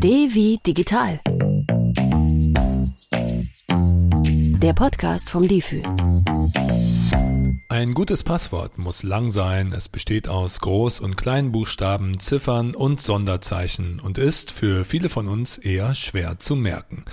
D 0.00 0.60
digital. 0.64 1.20
Der 4.62 4.72
Podcast 4.72 5.28
vom 5.28 5.48
DIFÜ. 5.48 5.82
Ein 7.68 7.94
gutes 7.94 8.22
Passwort 8.22 8.78
muss 8.78 9.02
lang 9.02 9.32
sein, 9.32 9.72
es 9.72 9.88
besteht 9.88 10.28
aus 10.28 10.60
Groß- 10.60 11.00
und 11.00 11.16
Kleinbuchstaben, 11.16 12.20
Ziffern 12.20 12.76
und 12.76 13.00
Sonderzeichen 13.00 13.98
und 13.98 14.18
ist 14.18 14.52
für 14.52 14.84
viele 14.84 15.08
von 15.08 15.26
uns 15.26 15.58
eher 15.58 15.96
schwer 15.96 16.38
zu 16.38 16.54
merken. 16.54 17.04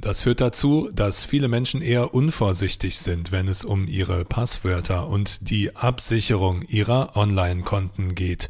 Das 0.00 0.20
führt 0.20 0.40
dazu, 0.40 0.90
dass 0.92 1.24
viele 1.24 1.48
Menschen 1.48 1.80
eher 1.80 2.14
unvorsichtig 2.14 2.98
sind, 2.98 3.32
wenn 3.32 3.48
es 3.48 3.64
um 3.64 3.88
ihre 3.88 4.24
Passwörter 4.24 5.08
und 5.08 5.48
die 5.48 5.74
Absicherung 5.74 6.62
ihrer 6.62 7.16
Online-Konten 7.16 8.14
geht. 8.14 8.48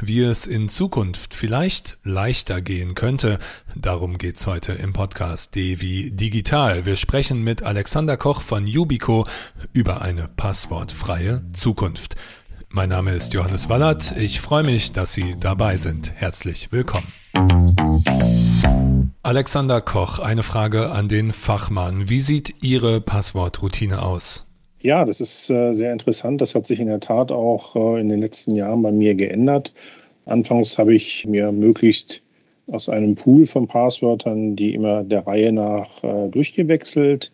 Wie 0.00 0.20
es 0.20 0.46
in 0.46 0.68
Zukunft 0.68 1.34
vielleicht 1.34 1.98
leichter 2.04 2.60
gehen 2.62 2.94
könnte, 2.94 3.38
darum 3.74 4.18
geht's 4.18 4.46
heute 4.46 4.72
im 4.72 4.92
Podcast 4.92 5.54
D 5.54 5.80
wie 5.80 6.12
Digital. 6.12 6.86
Wir 6.86 6.96
sprechen 6.96 7.42
mit 7.42 7.62
Alexander 7.62 8.16
Koch 8.16 8.40
von 8.40 8.66
Yubico 8.66 9.26
über 9.72 10.02
eine 10.02 10.28
passwortfreie 10.28 11.42
Zukunft. 11.52 12.16
Mein 12.68 12.88
Name 12.88 13.12
ist 13.12 13.32
Johannes 13.32 13.68
Wallert. 13.68 14.14
Ich 14.16 14.40
freue 14.40 14.62
mich, 14.62 14.92
dass 14.92 15.12
Sie 15.12 15.34
dabei 15.40 15.76
sind. 15.76 16.12
Herzlich 16.14 16.70
willkommen. 16.70 17.12
Alexander 19.22 19.80
Koch, 19.80 20.18
eine 20.18 20.42
Frage 20.42 20.90
an 20.90 21.08
den 21.08 21.32
Fachmann. 21.32 22.08
Wie 22.08 22.20
sieht 22.20 22.62
Ihre 22.62 23.00
Passwortroutine 23.00 24.02
aus? 24.02 24.46
Ja, 24.80 25.04
das 25.04 25.20
ist 25.20 25.50
äh, 25.50 25.72
sehr 25.72 25.92
interessant. 25.92 26.40
Das 26.40 26.54
hat 26.54 26.66
sich 26.66 26.80
in 26.80 26.86
der 26.86 27.00
Tat 27.00 27.30
auch 27.30 27.76
äh, 27.76 28.00
in 28.00 28.08
den 28.08 28.20
letzten 28.20 28.54
Jahren 28.54 28.82
bei 28.82 28.92
mir 28.92 29.14
geändert. 29.14 29.74
Anfangs 30.24 30.78
habe 30.78 30.94
ich 30.94 31.26
mir 31.26 31.52
möglichst 31.52 32.22
aus 32.68 32.88
einem 32.88 33.14
Pool 33.14 33.46
von 33.46 33.66
Passwörtern, 33.66 34.56
die 34.56 34.74
immer 34.74 35.02
der 35.02 35.26
Reihe 35.26 35.52
nach 35.52 36.02
äh, 36.02 36.28
durchgewechselt, 36.28 37.30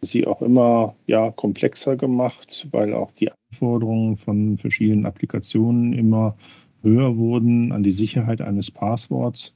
sie 0.00 0.26
auch 0.26 0.42
immer 0.42 0.94
ja, 1.06 1.30
komplexer 1.30 1.96
gemacht, 1.96 2.68
weil 2.70 2.92
auch 2.94 3.10
die 3.12 3.30
Anforderungen 3.30 4.16
von 4.16 4.58
verschiedenen 4.58 5.06
Applikationen 5.06 5.92
immer 5.92 6.36
höher 6.82 7.16
wurden 7.16 7.72
an 7.72 7.82
die 7.82 7.90
Sicherheit 7.90 8.40
eines 8.40 8.70
Passworts. 8.70 9.54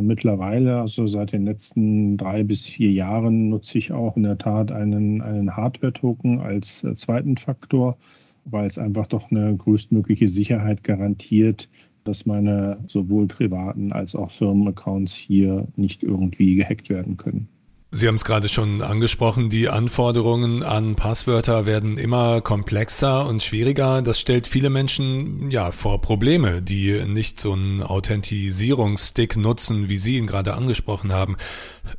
Mittlerweile, 0.00 0.80
also 0.80 1.06
seit 1.06 1.32
den 1.32 1.44
letzten 1.44 2.16
drei 2.16 2.42
bis 2.42 2.68
vier 2.68 2.90
Jahren, 2.90 3.50
nutze 3.50 3.78
ich 3.78 3.92
auch 3.92 4.16
in 4.16 4.24
der 4.24 4.38
Tat 4.38 4.72
einen, 4.72 5.20
einen 5.22 5.56
Hardware-Token 5.56 6.40
als 6.40 6.84
äh, 6.84 6.94
zweiten 6.94 7.36
Faktor, 7.36 7.96
weil 8.44 8.66
es 8.66 8.78
einfach 8.78 9.06
doch 9.06 9.30
eine 9.30 9.56
größtmögliche 9.56 10.28
Sicherheit 10.28 10.82
garantiert, 10.82 11.68
dass 12.04 12.26
meine 12.26 12.78
sowohl 12.88 13.28
privaten 13.28 13.92
als 13.92 14.16
auch 14.16 14.30
Firmenaccounts 14.30 15.14
hier 15.14 15.68
nicht 15.76 16.02
irgendwie 16.02 16.56
gehackt 16.56 16.88
werden 16.90 17.16
können. 17.16 17.48
Sie 17.94 18.08
haben 18.08 18.14
es 18.14 18.24
gerade 18.24 18.48
schon 18.48 18.80
angesprochen, 18.80 19.50
die 19.50 19.68
Anforderungen 19.68 20.62
an 20.62 20.96
Passwörter 20.96 21.66
werden 21.66 21.98
immer 21.98 22.40
komplexer 22.40 23.26
und 23.26 23.42
schwieriger. 23.42 24.00
Das 24.00 24.18
stellt 24.18 24.46
viele 24.46 24.70
Menschen 24.70 25.50
ja 25.50 25.72
vor 25.72 26.00
Probleme, 26.00 26.62
die 26.62 27.04
nicht 27.06 27.38
so 27.38 27.52
einen 27.52 27.82
Authentisierungsstick 27.82 29.36
nutzen, 29.36 29.90
wie 29.90 29.98
Sie 29.98 30.16
ihn 30.16 30.26
gerade 30.26 30.54
angesprochen 30.54 31.12
haben. 31.12 31.36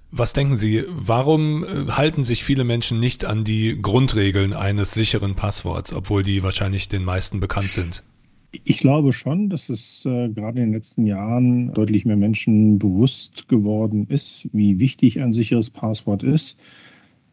Was 0.09 0.33
denken 0.33 0.57
Sie, 0.57 0.83
warum 0.89 1.63
äh, 1.63 1.91
halten 1.91 2.23
sich 2.23 2.43
viele 2.43 2.63
Menschen 2.63 2.99
nicht 2.99 3.23
an 3.25 3.43
die 3.43 3.79
Grundregeln 3.79 4.53
eines 4.53 4.93
sicheren 4.93 5.35
Passworts, 5.35 5.93
obwohl 5.93 6.23
die 6.23 6.41
wahrscheinlich 6.41 6.89
den 6.89 7.03
meisten 7.03 7.39
bekannt 7.39 7.71
sind? 7.71 8.03
Ich 8.65 8.77
glaube 8.77 9.13
schon, 9.13 9.49
dass 9.49 9.69
es 9.69 10.05
äh, 10.05 10.29
gerade 10.29 10.59
in 10.59 10.67
den 10.67 10.73
letzten 10.73 11.07
Jahren 11.07 11.73
deutlich 11.73 12.05
mehr 12.05 12.15
Menschen 12.15 12.77
bewusst 12.77 13.47
geworden 13.47 14.05
ist, 14.09 14.47
wie 14.53 14.79
wichtig 14.79 15.19
ein 15.19 15.33
sicheres 15.33 15.71
Passwort 15.71 16.21
ist. 16.21 16.59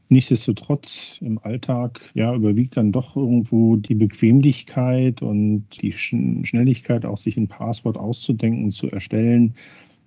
Nichtsdestotrotz 0.08 1.18
im 1.20 1.38
Alltag 1.38 2.00
ja, 2.14 2.34
überwiegt 2.34 2.76
dann 2.76 2.90
doch 2.90 3.16
irgendwo 3.16 3.76
die 3.76 3.94
Bequemlichkeit 3.94 5.22
und 5.22 5.66
die 5.82 5.92
Schnelligkeit, 5.92 7.04
auch 7.04 7.18
sich 7.18 7.36
ein 7.36 7.48
Passwort 7.48 7.96
auszudenken, 7.96 8.70
zu 8.70 8.90
erstellen. 8.90 9.54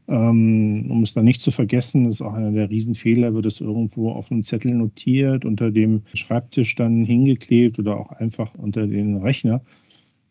Ähm, 0.10 0.88
um 0.90 1.04
es 1.04 1.14
dann 1.14 1.26
nicht 1.26 1.42
zu 1.42 1.52
vergessen, 1.52 2.06
das 2.06 2.16
ist 2.16 2.22
auch 2.22 2.34
einer 2.34 2.52
der 2.52 2.70
Riesenfehler, 2.70 3.34
wird 3.34 3.46
es 3.46 3.62
irgendwo 3.62 4.12
auf 4.12 4.30
einem 4.30 4.44
Zettel 4.44 4.74
notiert, 4.74 5.46
unter 5.46 5.72
dem 5.72 6.02
Schreibtisch 6.14 6.76
dann 6.76 7.06
hingeklebt 7.06 7.80
oder 7.80 7.98
auch 7.98 8.12
einfach 8.12 8.54
unter 8.56 8.88
den 8.88 9.18
Rechner. 9.18 9.62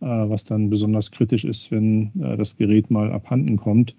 Äh, 0.03 0.29
was 0.29 0.43
dann 0.43 0.69
besonders 0.69 1.13
kritisch 1.13 1.45
ist, 1.45 1.71
wenn 1.71 2.11
äh, 2.21 2.37
das 2.37 2.57
Gerät 2.57 2.91
mal 2.91 3.13
abhanden 3.13 3.57
kommt. 3.57 3.95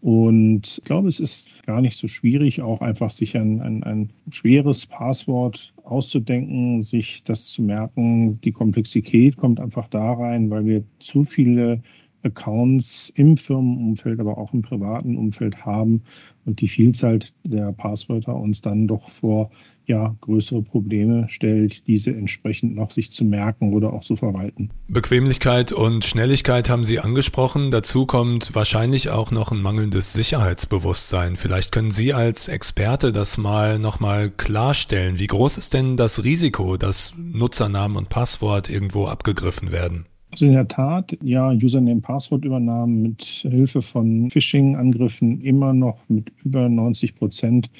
Und 0.00 0.78
ich 0.78 0.84
glaube, 0.84 1.08
es 1.08 1.18
ist 1.18 1.64
gar 1.66 1.80
nicht 1.80 1.96
so 1.96 2.06
schwierig, 2.06 2.62
auch 2.62 2.80
einfach 2.80 3.10
sich 3.10 3.36
ein, 3.36 3.60
ein, 3.60 3.82
ein, 3.82 4.10
schweres 4.30 4.86
Passwort 4.86 5.74
auszudenken, 5.82 6.80
sich 6.82 7.24
das 7.24 7.48
zu 7.48 7.62
merken. 7.62 8.40
Die 8.42 8.52
Komplexität 8.52 9.36
kommt 9.36 9.58
einfach 9.58 9.88
da 9.88 10.12
rein, 10.12 10.48
weil 10.48 10.64
wir 10.64 10.84
zu 11.00 11.24
viele 11.24 11.82
Accounts 12.22 13.12
im 13.14 13.36
Firmenumfeld, 13.36 14.20
aber 14.20 14.38
auch 14.38 14.52
im 14.52 14.62
privaten 14.62 15.16
Umfeld 15.16 15.64
haben 15.64 16.02
und 16.44 16.60
die 16.60 16.68
Vielzahl 16.68 17.20
der 17.44 17.72
Passwörter 17.72 18.34
uns 18.36 18.60
dann 18.60 18.86
doch 18.86 19.08
vor 19.08 19.50
ja, 19.86 20.14
größere 20.20 20.62
Probleme 20.62 21.26
stellt, 21.28 21.86
diese 21.86 22.12
entsprechend 22.12 22.74
noch 22.74 22.90
sich 22.90 23.10
zu 23.10 23.24
merken 23.24 23.72
oder 23.72 23.92
auch 23.92 24.04
zu 24.04 24.16
verwalten. 24.16 24.70
Bequemlichkeit 24.88 25.72
und 25.72 26.04
Schnelligkeit 26.04 26.70
haben 26.70 26.84
Sie 26.84 27.00
angesprochen. 27.00 27.70
Dazu 27.70 28.06
kommt 28.06 28.54
wahrscheinlich 28.54 29.10
auch 29.10 29.30
noch 29.30 29.50
ein 29.50 29.60
mangelndes 29.60 30.12
Sicherheitsbewusstsein. 30.12 31.36
Vielleicht 31.36 31.72
können 31.72 31.90
Sie 31.90 32.12
als 32.12 32.48
Experte 32.48 33.12
das 33.12 33.38
mal 33.38 33.78
nochmal 33.78 34.30
klarstellen. 34.30 35.18
Wie 35.18 35.26
groß 35.26 35.58
ist 35.58 35.74
denn 35.74 35.96
das 35.96 36.22
Risiko, 36.22 36.76
dass 36.76 37.14
Nutzernamen 37.16 37.96
und 37.96 38.08
Passwort 38.08 38.70
irgendwo 38.70 39.06
abgegriffen 39.06 39.72
werden? 39.72 40.06
Also 40.32 40.46
in 40.46 40.52
der 40.52 40.66
Tat, 40.66 41.14
ja, 41.22 41.50
Username-Passwort-Übernahmen 41.50 43.02
mit 43.02 43.22
Hilfe 43.22 43.82
von 43.82 44.30
Phishing-Angriffen 44.30 45.42
immer 45.42 45.74
noch 45.74 45.98
mit 46.08 46.32
über 46.42 46.70
90 46.70 47.16
Prozent 47.16 47.70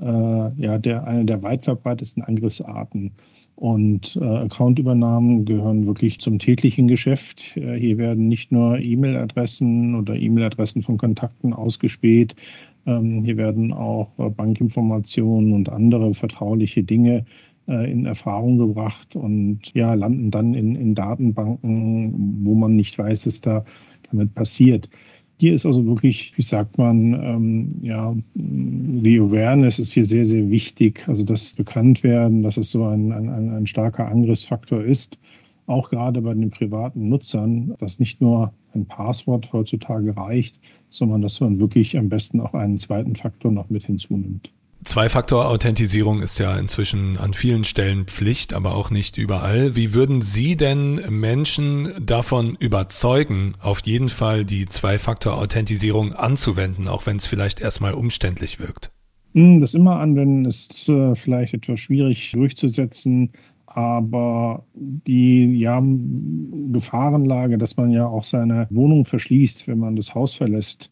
äh, 0.00 0.04
ja, 0.04 0.78
der, 0.78 1.06
eine 1.06 1.26
der 1.26 1.42
weit 1.42 1.62
verbreitetsten 1.62 2.22
Angriffsarten. 2.22 3.12
Und 3.56 4.16
äh, 4.18 4.24
Accountübernahmen 4.24 5.44
gehören 5.44 5.84
wirklich 5.84 6.18
zum 6.20 6.38
täglichen 6.38 6.88
Geschäft. 6.88 7.54
Äh, 7.58 7.78
hier 7.78 7.98
werden 7.98 8.28
nicht 8.28 8.50
nur 8.50 8.78
E-Mail-Adressen 8.78 9.94
oder 9.94 10.16
E-Mail-Adressen 10.16 10.82
von 10.82 10.96
Kontakten 10.96 11.52
ausgespäht. 11.52 12.34
Ähm, 12.86 13.24
hier 13.24 13.36
werden 13.36 13.74
auch 13.74 14.08
äh, 14.18 14.30
Bankinformationen 14.30 15.52
und 15.52 15.68
andere 15.68 16.14
vertrauliche 16.14 16.82
Dinge 16.82 17.18
äh, 17.18 17.24
in 17.70 18.06
Erfahrung 18.06 18.58
gebracht 18.58 19.16
und 19.16 19.60
ja, 19.74 19.94
landen 19.94 20.30
dann 20.30 20.54
in, 20.54 20.74
in 20.74 20.94
Datenbanken, 20.94 22.44
wo 22.44 22.54
man 22.54 22.76
nicht 22.76 22.98
weiß, 22.98 23.26
was 23.26 23.40
da 23.40 23.64
damit 24.10 24.34
passiert. 24.34 24.88
Hier 25.38 25.54
ist 25.54 25.64
also 25.64 25.86
wirklich, 25.86 26.36
wie 26.36 26.42
sagt 26.42 26.76
man, 26.76 27.14
ähm, 27.14 27.68
ja, 27.80 28.14
die 28.34 29.18
Awareness 29.18 29.78
ist 29.78 29.92
hier 29.92 30.04
sehr, 30.04 30.26
sehr 30.26 30.50
wichtig. 30.50 31.02
Also 31.08 31.24
das 31.24 31.54
bekannt 31.54 32.02
werden, 32.02 32.42
dass 32.42 32.58
es 32.58 32.70
so 32.70 32.84
ein, 32.84 33.10
ein, 33.10 33.28
ein 33.30 33.66
starker 33.66 34.06
Angriffsfaktor 34.06 34.84
ist. 34.84 35.18
Auch 35.66 35.88
gerade 35.88 36.20
bei 36.20 36.34
den 36.34 36.50
privaten 36.50 37.08
Nutzern, 37.08 37.74
dass 37.78 37.98
nicht 37.98 38.20
nur 38.20 38.52
ein 38.74 38.84
Passwort 38.84 39.50
heutzutage 39.52 40.14
reicht, 40.14 40.60
sondern 40.90 41.22
dass 41.22 41.40
man 41.40 41.58
wirklich 41.58 41.96
am 41.96 42.10
besten 42.10 42.40
auch 42.40 42.52
einen 42.52 42.76
zweiten 42.76 43.14
Faktor 43.14 43.50
noch 43.50 43.70
mit 43.70 43.84
hinzunimmt. 43.84 44.52
Zwei-Faktor-Authentisierung 44.82 46.22
ist 46.22 46.38
ja 46.38 46.56
inzwischen 46.56 47.18
an 47.18 47.34
vielen 47.34 47.64
Stellen 47.64 48.06
Pflicht, 48.06 48.54
aber 48.54 48.74
auch 48.74 48.90
nicht 48.90 49.18
überall. 49.18 49.76
Wie 49.76 49.92
würden 49.92 50.22
Sie 50.22 50.56
denn 50.56 51.02
Menschen 51.10 51.92
davon 52.04 52.56
überzeugen, 52.58 53.52
auf 53.60 53.80
jeden 53.84 54.08
Fall 54.08 54.46
die 54.46 54.66
Zwei-Faktor-Authentisierung 54.66 56.14
anzuwenden, 56.14 56.88
auch 56.88 57.04
wenn 57.06 57.18
es 57.18 57.26
vielleicht 57.26 57.60
erstmal 57.60 57.92
umständlich 57.92 58.58
wirkt? 58.58 58.90
Hm, 59.34 59.60
das 59.60 59.74
immer 59.74 60.00
anwenden 60.00 60.46
ist 60.46 60.88
äh, 60.88 61.14
vielleicht 61.14 61.52
etwas 61.52 61.78
schwierig 61.78 62.32
durchzusetzen, 62.32 63.30
aber 63.66 64.64
die 64.74 65.58
ja, 65.58 65.80
Gefahrenlage, 66.72 67.58
dass 67.58 67.76
man 67.76 67.90
ja 67.90 68.06
auch 68.06 68.24
seine 68.24 68.66
Wohnung 68.70 69.04
verschließt, 69.04 69.68
wenn 69.68 69.78
man 69.78 69.94
das 69.94 70.14
Haus 70.14 70.34
verlässt, 70.34 70.90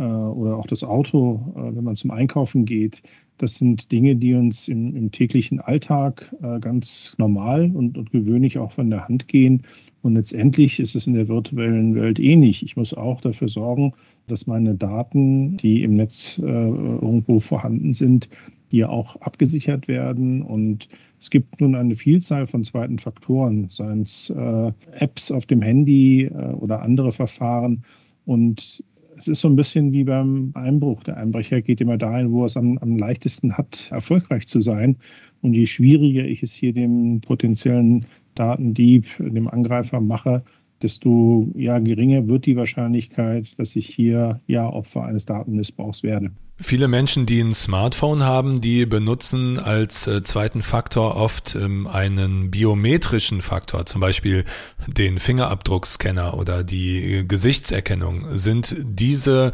oder 0.00 0.56
auch 0.56 0.66
das 0.66 0.84
Auto, 0.84 1.54
äh, 1.56 1.74
wenn 1.74 1.84
man 1.84 1.96
zum 1.96 2.10
Einkaufen 2.10 2.64
geht, 2.64 3.02
das 3.38 3.56
sind 3.56 3.92
Dinge, 3.92 4.16
die 4.16 4.34
uns 4.34 4.66
im, 4.68 4.96
im 4.96 5.10
täglichen 5.10 5.60
Alltag 5.60 6.34
äh, 6.42 6.58
ganz 6.58 7.14
normal 7.18 7.70
und, 7.74 7.98
und, 7.98 8.10
gewöhnlich 8.10 8.58
auch 8.58 8.72
von 8.72 8.88
der 8.88 9.06
Hand 9.08 9.28
gehen. 9.28 9.62
Und 10.02 10.14
letztendlich 10.14 10.80
ist 10.80 10.94
es 10.94 11.06
in 11.06 11.14
der 11.14 11.28
virtuellen 11.28 11.94
Welt 11.94 12.18
ähnlich. 12.18 12.62
Ich 12.62 12.76
muss 12.76 12.94
auch 12.94 13.20
dafür 13.20 13.48
sorgen, 13.48 13.92
dass 14.26 14.46
meine 14.46 14.74
Daten, 14.74 15.56
die 15.58 15.82
im 15.82 15.94
Netz 15.94 16.38
äh, 16.38 16.46
irgendwo 16.46 17.40
vorhanden 17.40 17.92
sind, 17.92 18.28
hier 18.68 18.90
auch 18.90 19.16
abgesichert 19.16 19.86
werden. 19.86 20.42
Und 20.42 20.88
es 21.20 21.28
gibt 21.28 21.60
nun 21.60 21.74
eine 21.74 21.94
Vielzahl 21.94 22.46
von 22.46 22.64
zweiten 22.64 22.98
Faktoren, 22.98 23.68
seien 23.68 24.02
es 24.02 24.30
äh, 24.30 24.72
Apps 24.92 25.30
auf 25.30 25.44
dem 25.46 25.60
Handy 25.60 26.24
äh, 26.24 26.52
oder 26.54 26.82
andere 26.82 27.12
Verfahren. 27.12 27.82
Und 28.24 28.82
es 29.16 29.28
ist 29.28 29.40
so 29.40 29.48
ein 29.48 29.56
bisschen 29.56 29.92
wie 29.92 30.04
beim 30.04 30.52
Einbruch. 30.54 31.02
Der 31.04 31.16
Einbrecher 31.16 31.62
geht 31.62 31.80
immer 31.80 31.96
dahin, 31.96 32.32
wo 32.32 32.42
er 32.42 32.46
es 32.46 32.56
am, 32.56 32.78
am 32.78 32.96
leichtesten 32.96 33.56
hat, 33.56 33.88
erfolgreich 33.90 34.46
zu 34.46 34.60
sein. 34.60 34.96
Und 35.42 35.54
je 35.54 35.66
schwieriger 35.66 36.24
ich 36.24 36.42
es 36.42 36.52
hier 36.52 36.72
dem 36.72 37.20
potenziellen 37.20 38.06
Datendieb, 38.34 39.06
dem 39.18 39.48
Angreifer 39.48 40.00
mache, 40.00 40.42
desto 40.82 41.48
ja, 41.54 41.78
geringer 41.78 42.26
wird 42.28 42.46
die 42.46 42.56
Wahrscheinlichkeit, 42.56 43.58
dass 43.58 43.76
ich 43.76 43.86
hier 43.86 44.40
ja 44.46 44.68
Opfer 44.68 45.04
eines 45.04 45.26
Datenmissbrauchs 45.26 46.02
werde. 46.02 46.30
Viele 46.58 46.88
Menschen, 46.88 47.26
die 47.26 47.40
ein 47.40 47.52
Smartphone 47.52 48.22
haben, 48.22 48.62
die 48.62 48.86
benutzen 48.86 49.58
als 49.58 50.06
äh, 50.06 50.22
zweiten 50.22 50.62
Faktor 50.62 51.16
oft 51.16 51.54
ähm, 51.54 51.86
einen 51.86 52.50
biometrischen 52.50 53.42
Faktor, 53.42 53.84
zum 53.84 54.00
Beispiel 54.00 54.44
den 54.86 55.18
Fingerabdruckscanner 55.18 56.38
oder 56.38 56.64
die 56.64 57.18
äh, 57.18 57.24
Gesichtserkennung. 57.26 58.24
Sind 58.28 58.74
diese 58.84 59.52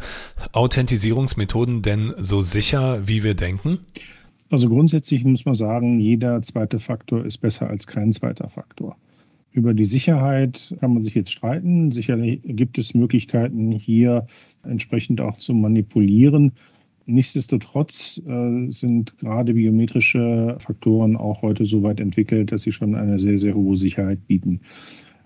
Authentisierungsmethoden 0.53 1.81
denn 1.81 2.13
so 2.17 2.41
sicher, 2.41 3.05
wie 3.05 3.21
wir 3.21 3.33
denken? 3.33 3.79
Also 4.49 4.69
grundsätzlich 4.69 5.25
muss 5.25 5.43
man 5.43 5.55
sagen, 5.55 5.99
jeder 5.99 6.41
zweite 6.41 6.79
Faktor 6.79 7.25
ist 7.25 7.39
besser 7.39 7.69
als 7.69 7.85
kein 7.85 8.13
zweiter 8.13 8.49
Faktor. 8.49 8.95
Über 9.53 9.75
die 9.75 9.85
Sicherheit 9.85 10.75
kann 10.79 10.95
man 10.95 11.03
sich 11.03 11.13
jetzt 11.13 11.31
streiten. 11.31 11.91
Sicherlich 11.91 12.41
gibt 12.43 12.79
es 12.79 12.95
Möglichkeiten, 12.95 13.71
hier 13.71 14.25
entsprechend 14.63 15.21
auch 15.21 15.37
zu 15.37 15.53
manipulieren. 15.53 16.53
Nichtsdestotrotz 17.05 18.19
äh, 18.25 18.69
sind 18.69 19.15
gerade 19.19 19.53
biometrische 19.53 20.55
Faktoren 20.57 21.15
auch 21.15 21.43
heute 21.43 21.65
so 21.65 21.83
weit 21.83 21.99
entwickelt, 21.99 22.51
dass 22.51 22.63
sie 22.63 22.71
schon 22.71 22.95
eine 22.95 23.19
sehr, 23.19 23.37
sehr 23.37 23.53
hohe 23.53 23.75
Sicherheit 23.75 24.25
bieten. 24.25 24.61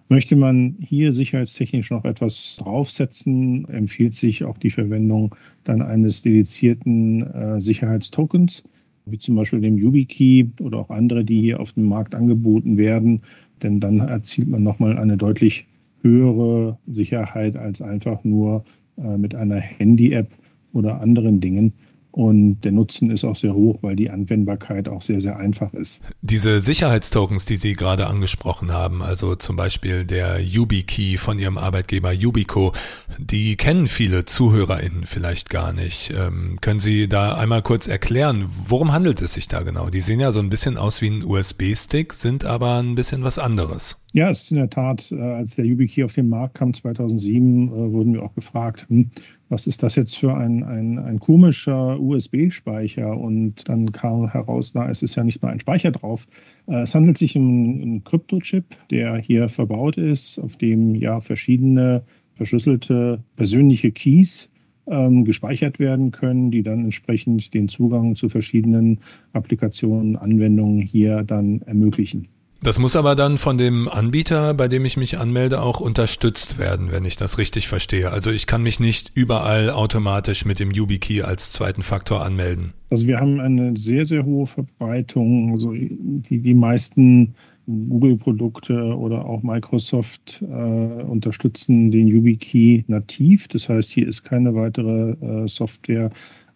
Möchte 0.09 0.35
man 0.35 0.75
hier 0.79 1.11
sicherheitstechnisch 1.11 1.91
noch 1.91 2.03
etwas 2.03 2.57
draufsetzen, 2.59 3.67
empfiehlt 3.69 4.13
sich 4.13 4.43
auch 4.43 4.57
die 4.57 4.69
Verwendung 4.69 5.35
dann 5.63 5.81
eines 5.81 6.21
dedizierten 6.21 7.21
äh, 7.21 7.61
Sicherheitstokens, 7.61 8.63
wie 9.09 9.17
zum 9.17 9.35
Beispiel 9.35 9.61
dem 9.61 9.77
YubiKey 9.77 10.49
oder 10.61 10.79
auch 10.79 10.89
andere, 10.89 11.23
die 11.23 11.41
hier 11.41 11.59
auf 11.59 11.73
dem 11.73 11.85
Markt 11.85 12.15
angeboten 12.15 12.77
werden. 12.77 13.21
Denn 13.63 13.79
dann 13.79 13.99
erzielt 13.99 14.47
man 14.47 14.63
nochmal 14.63 14.97
eine 14.97 15.17
deutlich 15.17 15.65
höhere 16.01 16.77
Sicherheit 16.85 17.57
als 17.57 17.81
einfach 17.81 18.23
nur 18.23 18.63
äh, 18.97 19.17
mit 19.17 19.35
einer 19.35 19.57
Handy-App 19.57 20.29
oder 20.73 21.01
anderen 21.01 21.39
Dingen. 21.39 21.73
Und 22.17 22.61
der 22.61 22.71
Nutzen 22.71 23.11
ist 23.11 23.23
auch 23.23 23.35
sehr 23.35 23.53
hoch, 23.53 23.77
weil 23.83 23.95
die 23.95 24.09
Anwendbarkeit 24.09 24.89
auch 24.89 25.03
sehr, 25.03 25.21
sehr 25.21 25.37
einfach 25.37 25.71
ist. 25.75 26.01
Diese 26.23 26.61
Sicherheitstokens, 26.61 27.45
die 27.45 27.57
Sie 27.57 27.73
gerade 27.73 28.07
angesprochen 28.07 28.73
haben, 28.73 29.03
also 29.03 29.35
zum 29.35 29.55
Beispiel 29.55 30.03
der 30.03 30.41
YubiKey 30.41 31.17
von 31.17 31.37
Ihrem 31.37 31.59
Arbeitgeber 31.59 32.11
Yubico, 32.11 32.73
die 33.19 33.55
kennen 33.55 33.87
viele 33.87 34.25
ZuhörerInnen 34.25 35.05
vielleicht 35.05 35.51
gar 35.51 35.73
nicht. 35.73 36.11
Ähm, 36.11 36.57
können 36.59 36.79
Sie 36.79 37.07
da 37.07 37.35
einmal 37.35 37.61
kurz 37.61 37.87
erklären, 37.87 38.47
worum 38.65 38.93
handelt 38.93 39.21
es 39.21 39.35
sich 39.35 39.47
da 39.47 39.61
genau? 39.61 39.91
Die 39.91 40.01
sehen 40.01 40.19
ja 40.19 40.31
so 40.31 40.39
ein 40.39 40.49
bisschen 40.49 40.75
aus 40.75 41.03
wie 41.03 41.11
ein 41.11 41.23
USB-Stick, 41.23 42.13
sind 42.13 42.45
aber 42.45 42.81
ein 42.81 42.95
bisschen 42.95 43.21
was 43.21 43.37
anderes. 43.37 44.01
Ja, 44.13 44.31
es 44.31 44.41
ist 44.41 44.51
in 44.51 44.57
der 44.57 44.71
Tat, 44.71 45.11
äh, 45.11 45.21
als 45.21 45.55
der 45.55 45.65
YubiKey 45.65 46.03
auf 46.03 46.13
den 46.13 46.29
Markt 46.29 46.55
kam 46.55 46.73
2007, 46.73 47.67
äh, 47.67 47.91
wurden 47.91 48.13
wir 48.13 48.23
auch 48.23 48.33
gefragt, 48.33 48.87
hm, 48.89 49.11
was 49.49 49.67
ist 49.67 49.83
das 49.83 49.95
jetzt 49.95 50.17
für 50.17 50.35
ein, 50.35 50.63
ein, 50.63 50.99
ein 50.99 51.19
komischer 51.19 51.99
USB-Speicher? 51.99 53.15
Und 53.17 53.67
dann 53.69 53.91
kam 53.91 54.29
heraus, 54.29 54.73
na, 54.73 54.89
es 54.89 55.01
ist 55.01 55.15
ja 55.15 55.23
nicht 55.23 55.41
mal 55.41 55.51
ein 55.51 55.59
Speicher 55.59 55.91
drauf. 55.91 56.27
Äh, 56.67 56.81
es 56.81 56.93
handelt 56.93 57.17
sich 57.17 57.35
um 57.35 57.81
einen 57.81 58.03
Kryptochip, 58.03 58.65
der 58.91 59.17
hier 59.17 59.47
verbaut 59.47 59.97
ist, 59.97 60.39
auf 60.39 60.57
dem 60.57 60.95
ja 60.95 61.19
verschiedene 61.21 62.03
verschlüsselte 62.35 63.23
persönliche 63.35 63.91
Keys 63.91 64.51
ähm, 64.87 65.25
gespeichert 65.25 65.79
werden 65.79 66.11
können, 66.11 66.51
die 66.51 66.63
dann 66.63 66.85
entsprechend 66.85 67.53
den 67.53 67.67
Zugang 67.67 68.15
zu 68.15 68.29
verschiedenen 68.29 68.99
Applikationen, 69.33 70.15
Anwendungen 70.15 70.81
hier 70.81 71.23
dann 71.23 71.61
ermöglichen. 71.63 72.27
Das 72.61 72.79
muss 72.79 72.95
aber 72.95 73.15
dann 73.15 73.37
von 73.37 73.57
dem 73.57 73.87
Anbieter, 73.87 74.53
bei 74.53 74.67
dem 74.67 74.83
ich 74.83 74.97
mich 74.97 75.17
anmelde, 75.17 75.61
auch 75.61 75.79
unterstützt 75.79 76.57
werden, 76.57 76.91
wenn 76.91 77.05
ich 77.05 77.15
das 77.15 77.37
richtig 77.37 77.67
verstehe. 77.67 78.11
Also 78.11 78.31
ich 78.31 78.47
kann 78.47 78.63
mich 78.63 78.79
nicht 78.79 79.11
überall 79.13 79.69
automatisch 79.69 80.43
mit 80.43 80.59
dem 80.59 80.71
YubiKey 80.71 81.21
als 81.21 81.51
zweiten 81.51 81.83
Faktor 81.83 82.25
anmelden. 82.25 82.73
Also 82.89 83.07
wir 83.07 83.19
haben 83.19 83.39
eine 83.39 83.77
sehr, 83.77 84.05
sehr 84.05 84.25
hohe 84.25 84.47
Verbreitung. 84.47 85.51
Also 85.51 85.71
die, 85.71 86.39
die 86.39 86.53
meisten 86.53 87.35
Google-Produkte 87.67 88.95
oder 88.95 89.25
auch 89.25 89.43
Microsoft 89.43 90.41
äh, 90.41 91.03
unterstützen 91.03 91.91
den 91.91 92.07
YubiKey 92.07 92.85
nativ. 92.87 93.47
Das 93.49 93.69
heißt, 93.69 93.91
hier 93.91 94.07
ist 94.07 94.23
keine 94.23 94.55
weitere 94.55 95.11
äh, 95.11 95.47
Software 95.47 96.09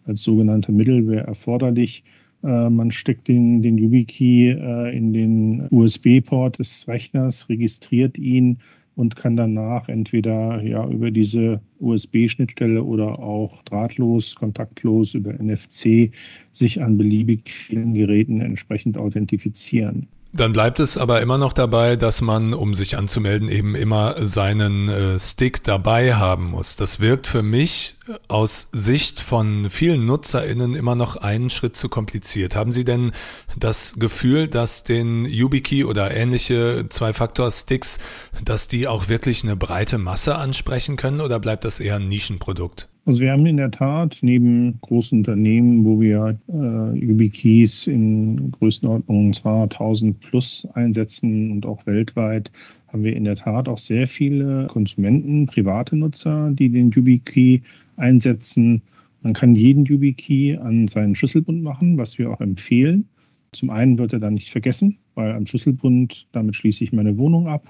als 0.06 0.22
sogenannte 0.22 0.72
Middleware 0.72 1.26
erforderlich. 1.26 2.02
Äh, 2.42 2.70
man 2.70 2.90
steckt 2.90 3.28
den, 3.28 3.62
den 3.62 3.78
YubiKey 3.78 4.50
äh, 4.50 4.96
in 4.96 5.12
den 5.12 5.68
USB-Port 5.70 6.58
des 6.58 6.86
Rechners, 6.88 7.48
registriert 7.48 8.18
ihn 8.18 8.58
und 8.94 9.16
kann 9.16 9.36
danach 9.36 9.88
entweder 9.88 10.62
ja, 10.62 10.86
über 10.88 11.10
diese 11.10 11.60
USB-Schnittstelle 11.80 12.82
oder 12.82 13.18
auch 13.18 13.62
drahtlos, 13.62 14.34
kontaktlos 14.34 15.14
über 15.14 15.32
NFC 15.32 16.12
sich 16.50 16.82
an 16.82 16.98
beliebig 16.98 17.50
vielen 17.50 17.94
Geräten 17.94 18.40
entsprechend 18.40 18.98
authentifizieren. 18.98 20.08
Dann 20.34 20.54
bleibt 20.54 20.80
es 20.80 20.96
aber 20.96 21.20
immer 21.20 21.36
noch 21.36 21.52
dabei, 21.52 21.96
dass 21.96 22.22
man, 22.22 22.54
um 22.54 22.74
sich 22.74 22.96
anzumelden, 22.96 23.50
eben 23.50 23.74
immer 23.74 24.14
seinen 24.26 24.88
äh, 24.88 25.18
Stick 25.18 25.62
dabei 25.62 26.14
haben 26.14 26.46
muss. 26.46 26.76
Das 26.76 27.00
wirkt 27.00 27.26
für 27.26 27.42
mich 27.42 27.96
äh, 28.08 28.14
aus 28.28 28.68
Sicht 28.72 29.20
von 29.20 29.68
vielen 29.68 30.06
NutzerInnen 30.06 30.74
immer 30.74 30.94
noch 30.94 31.16
einen 31.16 31.50
Schritt 31.50 31.76
zu 31.76 31.90
kompliziert. 31.90 32.56
Haben 32.56 32.72
Sie 32.72 32.86
denn 32.86 33.12
das 33.58 33.96
Gefühl, 33.98 34.48
dass 34.48 34.84
den 34.84 35.26
YubiKey 35.26 35.84
oder 35.84 36.10
ähnliche 36.16 36.86
Zwei-Faktor-Sticks, 36.88 37.98
dass 38.42 38.68
die 38.68 38.88
auch 38.88 39.08
wirklich 39.08 39.42
eine 39.42 39.56
breite 39.56 39.98
Masse 39.98 40.36
ansprechen 40.36 40.96
können 40.96 41.20
oder 41.20 41.40
bleibt 41.40 41.66
das 41.66 41.78
eher 41.78 41.96
ein 41.96 42.08
Nischenprodukt? 42.08 42.88
Also 43.04 43.20
wir 43.20 43.32
haben 43.32 43.46
in 43.46 43.56
der 43.56 43.72
Tat 43.72 44.18
neben 44.22 44.80
großen 44.80 45.18
Unternehmen, 45.18 45.84
wo 45.84 46.00
wir 46.00 46.38
äh, 46.46 46.98
YubiKeys 46.98 47.88
in 47.88 48.52
Größenordnung 48.52 49.32
zwar 49.32 49.64
1000 49.64 50.20
plus 50.20 50.68
einsetzen 50.74 51.50
und 51.50 51.66
auch 51.66 51.84
weltweit, 51.84 52.52
haben 52.88 53.02
wir 53.02 53.16
in 53.16 53.24
der 53.24 53.34
Tat 53.34 53.68
auch 53.68 53.78
sehr 53.78 54.06
viele 54.06 54.68
Konsumenten, 54.68 55.46
private 55.46 55.96
Nutzer, 55.96 56.52
die 56.52 56.68
den 56.68 56.92
YubiKey 56.92 57.60
einsetzen. 57.96 58.82
Man 59.22 59.32
kann 59.32 59.56
jeden 59.56 59.84
YubiKey 59.84 60.58
an 60.58 60.86
seinen 60.86 61.16
Schlüsselbund 61.16 61.60
machen, 61.60 61.98
was 61.98 62.18
wir 62.18 62.30
auch 62.30 62.40
empfehlen. 62.40 63.08
Zum 63.50 63.70
einen 63.70 63.98
wird 63.98 64.12
er 64.12 64.20
dann 64.20 64.34
nicht 64.34 64.50
vergessen, 64.50 64.96
weil 65.16 65.32
am 65.32 65.46
Schlüsselbund, 65.46 66.28
damit 66.30 66.54
schließe 66.54 66.84
ich 66.84 66.92
meine 66.92 67.18
Wohnung 67.18 67.48
ab. 67.48 67.68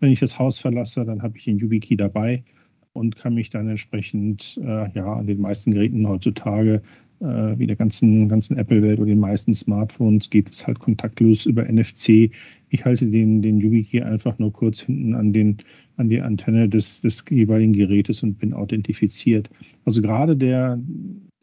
Wenn 0.00 0.10
ich 0.10 0.18
das 0.18 0.40
Haus 0.40 0.58
verlasse, 0.58 1.04
dann 1.04 1.22
habe 1.22 1.38
ich 1.38 1.44
den 1.44 1.58
YubiKey 1.58 1.96
dabei 1.96 2.42
und 2.92 3.16
kann 3.16 3.34
mich 3.34 3.50
dann 3.50 3.68
entsprechend 3.68 4.60
äh, 4.62 4.90
ja, 4.94 5.14
an 5.14 5.26
den 5.26 5.40
meisten 5.40 5.72
Geräten 5.72 6.08
heutzutage 6.08 6.82
äh, 7.22 7.58
wie 7.58 7.66
der 7.66 7.76
ganzen, 7.76 8.28
ganzen 8.28 8.58
Apple-Welt 8.58 8.98
oder 8.98 9.08
den 9.08 9.20
meisten 9.20 9.54
Smartphones 9.54 10.28
geht 10.28 10.50
es 10.50 10.66
halt 10.66 10.78
kontaktlos 10.78 11.46
über 11.46 11.64
NFC. 11.64 12.30
Ich 12.68 12.84
halte 12.84 13.06
den, 13.06 13.42
den 13.42 13.60
YubiKey 13.60 14.02
einfach 14.02 14.38
nur 14.38 14.52
kurz 14.52 14.80
hinten 14.80 15.14
an, 15.14 15.32
den, 15.32 15.58
an 15.96 16.08
die 16.08 16.20
Antenne 16.20 16.68
des, 16.68 17.00
des 17.00 17.24
jeweiligen 17.30 17.72
Gerätes 17.72 18.22
und 18.22 18.38
bin 18.38 18.52
authentifiziert. 18.52 19.50
Also 19.84 20.02
gerade 20.02 20.36
der, 20.36 20.80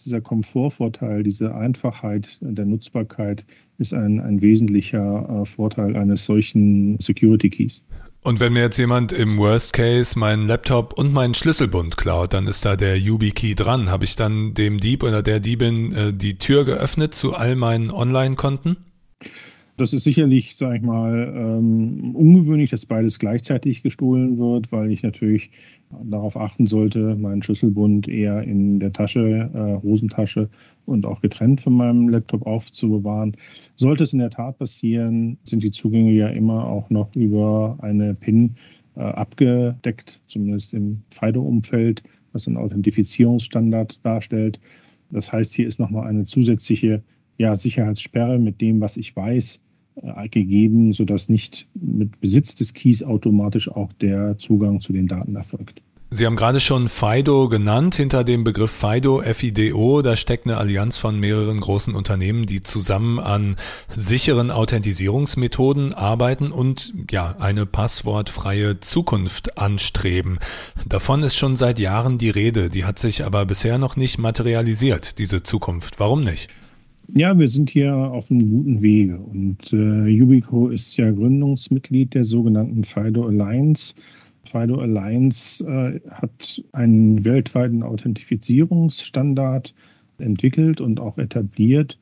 dieser 0.03 0.21
Komfortvorteil, 0.21 1.23
diese 1.23 1.55
Einfachheit 1.55 2.39
der 2.41 2.65
Nutzbarkeit 2.65 3.45
ist 3.77 3.93
ein, 3.93 4.19
ein 4.19 4.41
wesentlicher 4.41 5.41
äh, 5.41 5.45
Vorteil 5.45 5.95
eines 5.95 6.25
solchen 6.25 6.99
Security 6.99 7.49
Keys. 7.49 7.83
Und 8.23 8.41
wenn 8.41 8.51
mir 8.51 8.63
jetzt 8.63 8.77
jemand 8.77 9.13
im 9.13 9.37
Worst 9.37 9.71
Case 9.71 10.19
meinen 10.19 10.47
Laptop 10.47 10.93
und 10.93 11.13
meinen 11.13 11.35
Schlüsselbund 11.35 11.95
klaut, 11.95 12.33
dann 12.33 12.47
ist 12.47 12.65
da 12.65 12.75
der 12.75 12.99
YubiKey 12.99 13.55
dran. 13.55 13.89
Habe 13.89 14.03
ich 14.03 14.17
dann 14.17 14.53
dem 14.53 14.81
Dieb 14.81 15.03
oder 15.03 15.23
der 15.23 15.39
Diebin 15.39 15.95
äh, 15.95 16.13
die 16.13 16.37
Tür 16.37 16.65
geöffnet 16.65 17.13
zu 17.13 17.33
all 17.33 17.55
meinen 17.55 17.91
Online-Konten? 17.91 18.88
Das 19.79 19.93
ist 19.93 20.03
sicherlich, 20.03 20.57
sage 20.57 20.75
ich 20.75 20.81
mal, 20.81 21.33
ähm, 21.33 22.13
ungewöhnlich, 22.13 22.69
dass 22.69 22.85
beides 22.85 23.17
gleichzeitig 23.17 23.81
gestohlen 23.81 24.37
wird, 24.37 24.73
weil 24.73 24.91
ich 24.91 25.03
natürlich 25.03 25.51
darauf 26.03 26.35
achten 26.35 26.67
sollte, 26.67 27.15
meinen 27.15 27.41
Schlüsselbund 27.41 28.09
eher 28.09 28.43
in 28.43 28.81
der 28.81 28.91
Tasche, 28.91 29.49
äh, 29.53 29.81
Hosentasche 29.81 30.49
und 30.85 31.05
auch 31.05 31.21
getrennt 31.21 31.61
von 31.61 31.75
meinem 31.75 32.09
Laptop 32.09 32.45
aufzubewahren. 32.45 33.37
Sollte 33.77 34.03
es 34.03 34.11
in 34.11 34.19
der 34.19 34.31
Tat 34.31 34.59
passieren, 34.59 35.37
sind 35.45 35.63
die 35.63 35.71
Zugänge 35.71 36.11
ja 36.11 36.27
immer 36.27 36.67
auch 36.67 36.89
noch 36.89 37.15
über 37.15 37.77
eine 37.79 38.15
PIN 38.15 38.55
äh, 38.97 38.99
abgedeckt, 38.99 40.19
zumindest 40.27 40.73
im 40.73 41.03
FIDO-Umfeld, 41.11 42.03
was 42.33 42.47
einen 42.47 42.57
Authentifizierungsstandard 42.57 43.97
darstellt. 44.03 44.59
Das 45.09 45.31
heißt, 45.31 45.53
hier 45.53 45.67
ist 45.67 45.79
nochmal 45.79 46.05
eine 46.05 46.25
zusätzliche 46.25 47.01
ja, 47.37 47.55
Sicherheitssperre 47.55 48.37
mit 48.39 48.59
dem, 48.59 48.81
was 48.81 48.97
ich 48.97 49.15
weiß, 49.15 49.61
gegeben, 50.31 50.93
sodass 50.93 51.29
nicht 51.29 51.67
mit 51.73 52.19
Besitz 52.21 52.55
des 52.55 52.73
Keys 52.73 53.03
automatisch 53.03 53.69
auch 53.69 53.91
der 53.93 54.37
Zugang 54.37 54.81
zu 54.81 54.93
den 54.93 55.07
Daten 55.07 55.35
erfolgt. 55.35 55.81
Sie 56.11 56.25
haben 56.25 56.37
gerade 56.37 56.59
schon 56.59 56.89
FIDO 56.89 57.49
genannt. 57.49 57.93
Hinter 57.93 58.23
dem 58.23 58.43
Begriff 58.43 58.71
FIDO, 58.71 59.21
FIDO, 59.21 60.01
da 60.01 60.15
steckt 60.15 60.47
eine 60.47 60.57
Allianz 60.57 60.97
von 60.97 61.19
mehreren 61.19 61.59
großen 61.59 61.93
Unternehmen, 61.93 62.47
die 62.47 62.63
zusammen 62.63 63.19
an 63.19 63.57
sicheren 63.95 64.49
Authentisierungsmethoden 64.49 65.93
arbeiten 65.93 66.49
und 66.51 66.93
ja, 67.11 67.35
eine 67.39 67.67
passwortfreie 67.67 68.79
Zukunft 68.79 69.59
anstreben. 69.59 70.39
Davon 70.87 71.21
ist 71.21 71.35
schon 71.35 71.55
seit 71.55 71.77
Jahren 71.77 72.17
die 72.17 72.31
Rede. 72.31 72.71
Die 72.71 72.85
hat 72.85 72.97
sich 72.97 73.23
aber 73.23 73.45
bisher 73.45 73.77
noch 73.77 73.95
nicht 73.95 74.17
materialisiert, 74.17 75.19
diese 75.19 75.43
Zukunft. 75.43 75.99
Warum 75.99 76.23
nicht? 76.23 76.49
Ja, 77.15 77.37
wir 77.37 77.47
sind 77.47 77.71
hier 77.71 77.95
auf 77.95 78.29
einem 78.29 78.51
guten 78.51 78.81
Wege 78.83 79.17
und 79.17 79.73
äh, 79.73 80.07
Yubico 80.07 80.69
ist 80.69 80.95
ja 80.97 81.09
Gründungsmitglied 81.09 82.13
der 82.13 82.23
sogenannten 82.23 82.83
FIDO 82.83 83.25
Alliance. 83.25 83.95
FIDO 84.43 84.79
Alliance 84.79 85.65
äh, 85.65 85.99
hat 86.11 86.63
einen 86.71 87.25
weltweiten 87.25 87.81
Authentifizierungsstandard 87.81 89.73
entwickelt 90.19 90.81
und 90.81 90.99
auch 90.99 91.17
etabliert. 91.17 91.97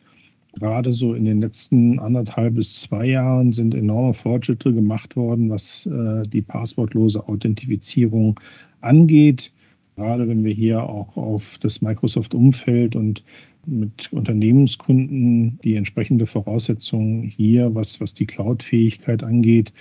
Gerade 0.54 0.92
so 0.92 1.14
in 1.14 1.24
den 1.24 1.40
letzten 1.40 2.00
anderthalb 2.00 2.56
bis 2.56 2.82
zwei 2.82 3.06
Jahren 3.06 3.54
sind 3.54 3.76
enorme 3.76 4.14
Fortschritte 4.14 4.74
gemacht 4.74 5.16
worden, 5.16 5.50
was 5.50 5.86
äh, 5.86 6.24
die 6.28 6.42
passwortlose 6.42 7.26
Authentifizierung 7.30 8.38
angeht. 8.82 9.54
Gerade 9.96 10.28
wenn 10.28 10.44
wir 10.44 10.54
hier 10.54 10.84
auch 10.84 11.16
auf 11.16 11.58
das 11.60 11.82
Microsoft-Umfeld 11.82 12.96
und 12.96 13.24
mit 13.67 14.12
Unternehmenskunden 14.12 15.59
die 15.63 15.75
entsprechende 15.75 16.25
Voraussetzung 16.25 17.24
hier, 17.24 17.75
was, 17.75 18.00
was 18.01 18.13
die 18.13 18.25
Cloud-Fähigkeit 18.25 19.24
angeht, 19.24 19.74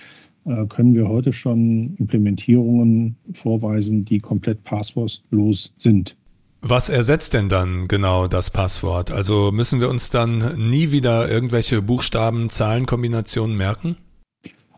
äh, 0.44 0.66
können 0.66 0.94
wir 0.94 1.08
heute 1.08 1.32
schon 1.32 1.96
Implementierungen 1.96 3.16
vorweisen, 3.32 4.04
die 4.04 4.18
komplett 4.18 4.62
passwortlos 4.64 5.72
sind. 5.76 6.16
Was 6.62 6.88
ersetzt 6.88 7.34
denn 7.34 7.48
dann 7.48 7.86
genau 7.86 8.26
das 8.26 8.50
Passwort? 8.50 9.12
Also 9.12 9.52
müssen 9.52 9.80
wir 9.80 9.88
uns 9.88 10.10
dann 10.10 10.70
nie 10.70 10.90
wieder 10.90 11.30
irgendwelche 11.30 11.80
Buchstaben, 11.80 12.50
Zahlenkombinationen 12.50 13.56
merken? 13.56 13.96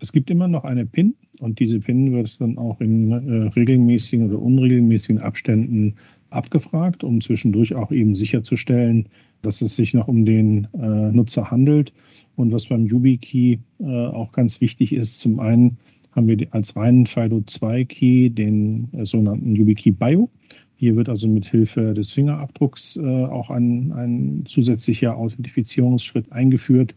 Es 0.01 0.13
gibt 0.13 0.31
immer 0.31 0.49
noch 0.49 0.65
eine 0.65 0.87
PIN 0.87 1.15
und 1.41 1.59
diese 1.59 1.81
PIN 1.81 2.13
wird 2.13 2.41
dann 2.41 2.59
auch 2.59 2.81
in 2.81 3.11
äh, 3.11 3.49
regelmäßigen 3.49 4.29
oder 4.29 4.39
unregelmäßigen 4.39 5.19
Abständen 5.19 5.97
abgefragt, 6.31 7.05
um 7.05 7.21
zwischendurch 7.21 7.75
auch 7.75 7.91
eben 7.91 8.15
sicherzustellen, 8.15 9.09
dass 9.43 9.63
es 9.63 9.77
sich 9.77 9.95
noch 9.95 10.09
um 10.09 10.25
den 10.25 10.69
äh, 10.75 11.13
Nutzer 11.13 11.51
handelt. 11.51 11.93
Und 12.37 12.53
was 12.53 12.67
beim 12.67 12.87
YubiKey 12.87 13.61
äh, 13.81 13.85
auch 13.85 14.33
ganz 14.33 14.61
wichtig 14.61 14.93
ist, 14.93 15.19
zum 15.21 15.41
einen 15.41 15.79
haben 16.13 16.27
wir 16.29 16.47
als 16.51 16.77
reinen 16.77 17.07
FIDO2-Key 17.07 18.31
den 18.31 18.89
äh, 18.93 19.05
sogenannten 19.05 19.55
YubiKey 19.55 19.93
Bio. 19.93 20.31
Hier 20.77 20.95
wird 20.95 21.09
also 21.09 21.29
mit 21.29 21.45
Hilfe 21.45 21.95
des 21.95 22.11
Fingerabdrucks 22.11 22.97
äh, 22.97 23.01
auch 23.03 23.51
ein, 23.51 23.93
ein 23.93 24.43
zusätzlicher 24.47 25.17
Authentifizierungsschritt 25.17 26.31
eingeführt. 26.31 26.95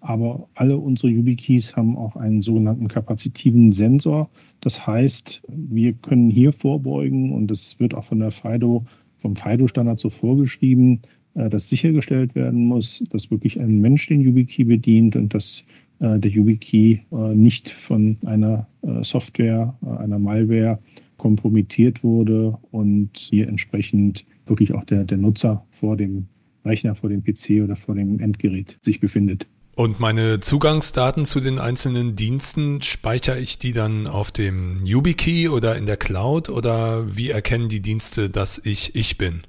Aber 0.00 0.48
alle 0.54 0.76
unsere 0.76 1.12
YubiKeys 1.12 1.76
haben 1.76 1.96
auch 1.96 2.16
einen 2.16 2.42
sogenannten 2.42 2.88
kapazitiven 2.88 3.72
Sensor. 3.72 4.28
Das 4.60 4.86
heißt, 4.86 5.42
wir 5.48 5.92
können 5.94 6.30
hier 6.30 6.52
vorbeugen 6.52 7.32
und 7.32 7.50
das 7.50 7.78
wird 7.80 7.94
auch 7.94 8.04
von 8.04 8.20
der 8.20 8.30
FIDO, 8.30 8.84
vom 9.18 9.34
FIDO-Standard 9.34 9.98
so 9.98 10.10
vorgeschrieben, 10.10 11.00
äh, 11.34 11.48
dass 11.48 11.68
sichergestellt 11.68 12.34
werden 12.34 12.64
muss, 12.66 13.04
dass 13.10 13.30
wirklich 13.30 13.58
ein 13.60 13.80
Mensch 13.80 14.06
den 14.08 14.20
YubiKey 14.20 14.64
bedient 14.64 15.16
und 15.16 15.34
dass 15.34 15.64
äh, 16.00 16.18
der 16.18 16.30
YubiKey 16.30 17.02
äh, 17.10 17.34
nicht 17.34 17.70
von 17.70 18.16
einer 18.26 18.66
Software, 19.02 19.76
einer 19.98 20.20
Malware 20.20 20.78
kompromittiert 21.16 22.04
wurde 22.04 22.56
und 22.70 23.16
hier 23.16 23.48
entsprechend 23.48 24.24
wirklich 24.46 24.72
auch 24.74 24.84
der, 24.84 25.02
der 25.02 25.18
Nutzer 25.18 25.66
vor 25.70 25.96
dem 25.96 26.26
Rechner, 26.64 26.94
vor 26.94 27.10
dem 27.10 27.22
PC 27.22 27.62
oder 27.64 27.74
vor 27.74 27.94
dem 27.94 28.20
Endgerät 28.20 28.78
sich 28.82 29.00
befindet. 29.00 29.46
Und 29.76 30.00
meine 30.00 30.40
Zugangsdaten 30.40 31.26
zu 31.26 31.38
den 31.38 31.58
einzelnen 31.58 32.16
Diensten, 32.16 32.82
speichere 32.82 33.38
ich 33.38 33.58
die 33.58 33.72
dann 33.72 34.08
auf 34.08 34.32
dem 34.32 34.84
YubiKey 34.84 35.48
oder 35.48 35.76
in 35.76 35.86
der 35.86 35.98
Cloud 35.98 36.48
oder 36.48 37.16
wie 37.16 37.30
erkennen 37.30 37.68
die 37.68 37.80
Dienste, 37.80 38.30
dass 38.30 38.58
ich 38.64 38.96
ich 38.96 39.18
bin? 39.18 39.42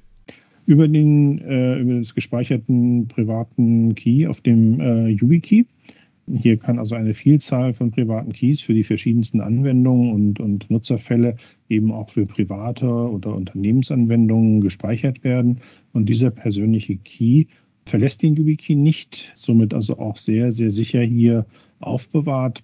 über 0.67 0.88
den 0.88 1.39
äh, 1.39 1.79
über 1.79 1.96
das 1.96 2.13
gespeicherten 2.13 3.07
privaten 3.07 3.96
Key 3.96 4.27
auf 4.27 4.41
dem 4.41 4.79
äh, 4.79 5.07
YubiKey. 5.07 5.65
Hier 6.29 6.57
kann 6.57 6.77
also 6.77 6.93
eine 6.93 7.13
Vielzahl 7.13 7.74
von 7.74 7.89
privaten 7.89 8.34
Keys 8.34 8.60
für 8.60 8.74
die 8.74 8.84
verschiedensten 8.84 9.39
Anwendungen 9.39 10.12
und, 10.12 10.41
und 10.41 10.69
Nutzerfälle 10.69 11.38
eben 11.69 11.93
auch 11.93 12.10
für 12.10 12.25
private 12.25 12.86
oder 12.86 13.34
Unternehmensanwendungen 13.34 14.60
gespeichert 14.60 15.24
werden. 15.24 15.62
Und 15.93 16.10
dieser 16.10 16.31
persönliche 16.31 16.98
Key 16.98 17.46
verlässt 17.88 18.22
den 18.22 18.36
YubiKey 18.36 18.75
nicht, 18.75 19.32
somit 19.36 19.74
also 19.74 19.98
auch 19.98 20.17
sehr, 20.17 20.51
sehr 20.51 20.72
sicher 20.72 21.01
hier 21.01 21.46
aufbewahrt 21.79 22.63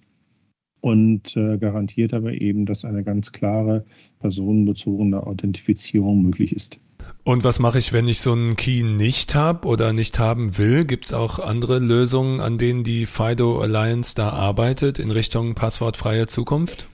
und 0.80 1.36
äh, 1.36 1.56
garantiert 1.56 2.12
aber 2.12 2.32
eben, 2.32 2.66
dass 2.66 2.84
eine 2.84 3.02
ganz 3.02 3.32
klare 3.32 3.84
personenbezogene 4.20 5.26
Authentifizierung 5.26 6.22
möglich 6.22 6.54
ist. 6.54 6.78
Und 7.24 7.42
was 7.42 7.58
mache 7.58 7.78
ich, 7.78 7.92
wenn 7.92 8.06
ich 8.06 8.20
so 8.20 8.32
einen 8.32 8.56
Key 8.56 8.82
nicht 8.82 9.34
habe 9.34 9.66
oder 9.66 9.92
nicht 9.92 10.18
haben 10.18 10.58
will? 10.58 10.84
Gibt 10.84 11.06
es 11.06 11.12
auch 11.12 11.38
andere 11.38 11.78
Lösungen, 11.78 12.40
an 12.40 12.58
denen 12.58 12.84
die 12.84 13.06
FIDO 13.06 13.60
Alliance 13.60 14.14
da 14.14 14.30
arbeitet 14.30 14.98
in 14.98 15.10
Richtung 15.10 15.54
passwortfreie 15.54 16.26
Zukunft? 16.26 16.86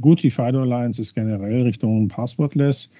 Gut, 0.00 0.22
die 0.22 0.30
FIDO 0.30 0.62
Alliance 0.62 1.00
ist 1.00 1.14
generell 1.14 1.62
Richtung 1.62 2.08
Passwortless 2.08 2.90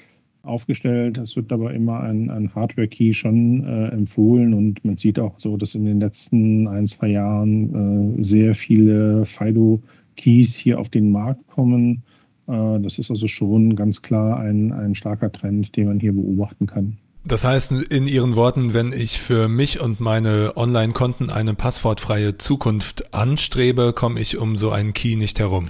aufgestellt. 0.46 1.18
Es 1.18 1.36
wird 1.36 1.52
aber 1.52 1.74
immer 1.74 2.00
ein, 2.00 2.30
ein 2.30 2.54
Hardware-Key 2.54 3.12
schon 3.12 3.64
äh, 3.64 3.88
empfohlen 3.88 4.54
und 4.54 4.84
man 4.84 4.96
sieht 4.96 5.18
auch 5.18 5.38
so, 5.38 5.56
dass 5.56 5.74
in 5.74 5.84
den 5.84 6.00
letzten 6.00 6.68
ein, 6.68 6.86
zwei 6.86 7.08
Jahren 7.08 8.16
äh, 8.18 8.22
sehr 8.22 8.54
viele 8.54 9.24
FIDO-Keys 9.24 10.56
hier 10.56 10.78
auf 10.80 10.88
den 10.88 11.10
Markt 11.10 11.46
kommen 11.48 12.02
äh, 12.48 12.80
das 12.80 12.98
ist 12.98 13.10
also 13.10 13.26
schon 13.26 13.76
ganz 13.76 14.02
klar 14.02 14.38
ein, 14.38 14.72
ein 14.72 14.94
starker 14.94 15.32
Trend, 15.32 15.76
den 15.76 15.88
man 15.88 16.00
hier 16.00 16.12
beobachten 16.12 16.66
kann. 16.66 16.98
Das 17.24 17.44
heißt 17.44 17.72
in 17.72 18.06
Ihren 18.06 18.36
Worten, 18.36 18.72
wenn 18.72 18.92
ich 18.92 19.18
für 19.18 19.48
mich 19.48 19.80
und 19.80 19.98
meine 19.98 20.52
Online-Konten 20.56 21.28
eine 21.28 21.54
passwortfreie 21.54 22.38
Zukunft 22.38 23.12
anstrebe, 23.12 23.92
komme 23.92 24.20
ich 24.20 24.38
um 24.38 24.56
so 24.56 24.70
einen 24.70 24.92
Key 24.92 25.16
nicht 25.16 25.40
herum. 25.40 25.68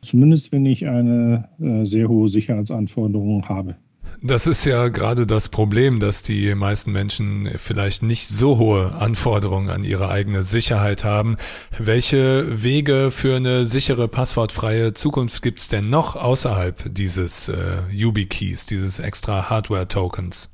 Zumindest 0.00 0.52
wenn 0.52 0.64
ich 0.64 0.86
eine 0.86 1.48
äh, 1.60 1.84
sehr 1.84 2.08
hohe 2.08 2.28
Sicherheitsanforderung 2.28 3.48
habe. 3.48 3.74
Das 4.24 4.46
ist 4.46 4.64
ja 4.64 4.86
gerade 4.86 5.26
das 5.26 5.48
Problem, 5.48 5.98
dass 5.98 6.22
die 6.22 6.54
meisten 6.54 6.92
Menschen 6.92 7.48
vielleicht 7.56 8.04
nicht 8.04 8.28
so 8.28 8.56
hohe 8.56 8.94
Anforderungen 8.94 9.68
an 9.68 9.82
ihre 9.82 10.12
eigene 10.12 10.44
Sicherheit 10.44 11.02
haben. 11.02 11.34
Welche 11.76 12.62
Wege 12.62 13.10
für 13.10 13.34
eine 13.34 13.66
sichere, 13.66 14.06
passwortfreie 14.06 14.94
Zukunft 14.94 15.42
gibt's 15.42 15.68
denn 15.68 15.90
noch 15.90 16.14
außerhalb 16.14 16.94
dieses 16.94 17.48
äh, 17.48 17.92
YubiKeys, 17.92 18.64
dieses 18.66 19.00
extra 19.00 19.50
Hardware-Tokens? 19.50 20.52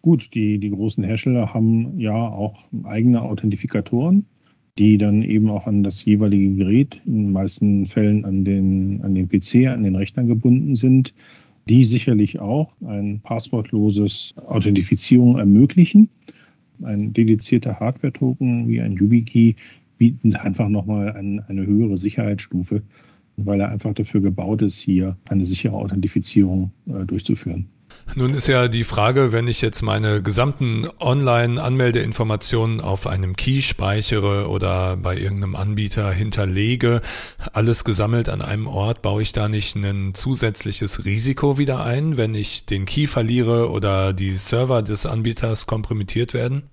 Gut, 0.00 0.32
die, 0.32 0.60
die 0.60 0.70
großen 0.70 1.02
Hersteller 1.02 1.52
haben 1.52 1.98
ja 1.98 2.14
auch 2.14 2.68
eigene 2.84 3.22
Authentifikatoren, 3.22 4.26
die 4.78 4.96
dann 4.96 5.24
eben 5.24 5.50
auch 5.50 5.66
an 5.66 5.82
das 5.82 6.04
jeweilige 6.04 6.54
Gerät, 6.54 7.00
in 7.04 7.14
den 7.14 7.32
meisten 7.32 7.86
Fällen 7.86 8.24
an 8.24 8.44
den, 8.44 9.02
an 9.02 9.16
den 9.16 9.28
PC, 9.28 9.66
an 9.66 9.82
den 9.82 9.96
Rechner 9.96 10.22
gebunden 10.22 10.76
sind 10.76 11.12
die 11.68 11.84
sicherlich 11.84 12.40
auch 12.40 12.74
ein 12.84 13.20
passwortloses 13.20 14.34
Authentifizierung 14.46 15.38
ermöglichen. 15.38 16.08
Ein 16.82 17.12
dedizierter 17.12 17.78
Hardware-Token 17.78 18.68
wie 18.68 18.80
ein 18.80 18.92
YubiKey 18.92 19.54
bietet 19.98 20.36
einfach 20.36 20.68
nochmal 20.68 21.12
ein, 21.12 21.40
eine 21.46 21.64
höhere 21.64 21.96
Sicherheitsstufe, 21.96 22.82
weil 23.46 23.60
er 23.60 23.68
einfach 23.68 23.94
dafür 23.94 24.20
gebaut 24.20 24.62
ist, 24.62 24.78
hier 24.78 25.16
eine 25.28 25.44
sichere 25.44 25.74
Authentifizierung 25.74 26.72
äh, 26.86 27.04
durchzuführen. 27.04 27.68
Nun 28.14 28.34
ist 28.34 28.46
ja 28.46 28.68
die 28.68 28.84
Frage, 28.84 29.32
wenn 29.32 29.48
ich 29.48 29.62
jetzt 29.62 29.82
meine 29.82 30.22
gesamten 30.22 30.86
Online-Anmeldeinformationen 31.00 32.80
auf 32.80 33.06
einem 33.06 33.36
Key 33.36 33.62
speichere 33.62 34.48
oder 34.48 34.96
bei 34.96 35.16
irgendeinem 35.16 35.56
Anbieter 35.56 36.12
hinterlege, 36.12 37.00
alles 37.52 37.84
gesammelt 37.84 38.28
an 38.28 38.42
einem 38.42 38.66
Ort, 38.66 39.02
baue 39.02 39.22
ich 39.22 39.32
da 39.32 39.48
nicht 39.48 39.76
ein 39.76 40.14
zusätzliches 40.14 41.04
Risiko 41.04 41.58
wieder 41.58 41.84
ein, 41.84 42.16
wenn 42.16 42.34
ich 42.34 42.66
den 42.66 42.84
Key 42.84 43.06
verliere 43.06 43.70
oder 43.70 44.12
die 44.12 44.32
Server 44.32 44.82
des 44.82 45.06
Anbieters 45.06 45.66
kompromittiert 45.66 46.34
werden? 46.34 46.64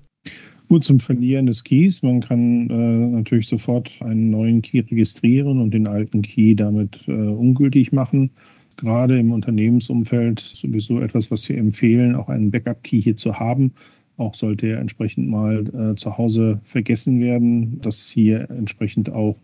Gut 0.69 0.83
zum 0.83 0.99
Verlieren 0.99 1.47
des 1.47 1.63
Keys. 1.63 2.01
Man 2.03 2.21
kann 2.21 2.69
äh, 2.69 3.07
natürlich 3.15 3.47
sofort 3.47 3.91
einen 4.01 4.29
neuen 4.29 4.61
Key 4.61 4.79
registrieren 4.79 5.59
und 5.59 5.71
den 5.73 5.87
alten 5.87 6.21
Key 6.21 6.55
damit 6.55 7.01
äh, 7.07 7.11
ungültig 7.11 7.91
machen 7.91 8.31
gerade 8.79 9.19
im 9.19 9.31
Unternehmensumfeld 9.31 10.39
sowieso 10.39 11.01
etwas, 11.01 11.29
was 11.31 11.47
wir 11.49 11.57
empfehlen, 11.57 12.15
auch 12.15 12.29
einen 12.29 12.49
Backup-Key 12.49 13.01
hier 13.01 13.15
zu 13.15 13.37
haben. 13.37 13.73
Auch 14.17 14.33
sollte 14.33 14.67
er 14.67 14.79
entsprechend 14.79 15.27
mal 15.27 15.65
äh, 15.67 15.95
zu 15.95 16.17
Hause 16.17 16.59
vergessen 16.63 17.19
werden, 17.19 17.79
dass 17.81 18.09
hier 18.09 18.49
entsprechend 18.49 19.09
auch 19.09 19.37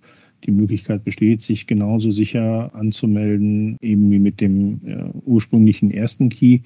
die 0.45 0.51
Möglichkeit 0.51 1.03
besteht, 1.03 1.41
sich 1.41 1.67
genauso 1.67 2.11
sicher 2.11 2.73
anzumelden, 2.73 3.77
eben 3.81 4.11
wie 4.11 4.19
mit 4.19 4.41
dem 4.41 4.81
äh, 4.85 5.05
ursprünglichen 5.25 5.91
ersten 5.91 6.29
Key. 6.29 6.59